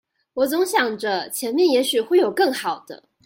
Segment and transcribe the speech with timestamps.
[0.33, 3.03] 我總想著前面也許會有更好的